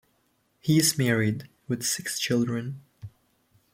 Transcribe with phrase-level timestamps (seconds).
[0.59, 2.81] He is married, with six children.